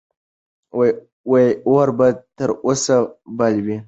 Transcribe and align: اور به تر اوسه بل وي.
اور 1.71 1.87
به 1.97 2.07
تر 2.37 2.49
اوسه 2.65 2.95
بل 3.37 3.55
وي. 3.65 3.77